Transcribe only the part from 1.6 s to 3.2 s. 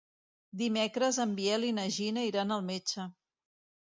i na Gina iran al metge.